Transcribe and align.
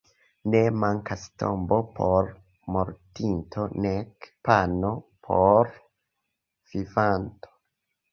Ne 0.53 0.59
mankas 0.83 1.25
tombo 1.41 1.75
por 1.99 2.31
mortinto 2.75 3.65
nek 3.87 4.31
pano 4.49 4.95
por 5.29 5.71
vivanto. 6.73 7.53